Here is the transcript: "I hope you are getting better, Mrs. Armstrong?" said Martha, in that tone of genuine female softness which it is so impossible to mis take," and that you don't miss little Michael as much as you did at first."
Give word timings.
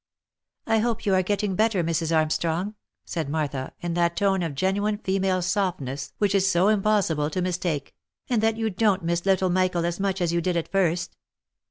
"I 0.65 0.79
hope 0.79 1.05
you 1.05 1.13
are 1.13 1.21
getting 1.21 1.53
better, 1.55 1.83
Mrs. 1.83 2.11
Armstrong?" 2.17 2.73
said 3.05 3.29
Martha, 3.29 3.71
in 3.81 3.93
that 3.93 4.17
tone 4.17 4.41
of 4.41 4.55
genuine 4.55 4.97
female 4.97 5.43
softness 5.43 6.11
which 6.17 6.33
it 6.33 6.39
is 6.39 6.49
so 6.49 6.69
impossible 6.69 7.29
to 7.29 7.39
mis 7.39 7.59
take," 7.59 7.93
and 8.27 8.41
that 8.41 8.57
you 8.57 8.71
don't 8.71 9.03
miss 9.03 9.27
little 9.27 9.51
Michael 9.51 9.85
as 9.85 9.99
much 9.99 10.19
as 10.19 10.33
you 10.33 10.41
did 10.41 10.57
at 10.57 10.71
first." 10.71 11.17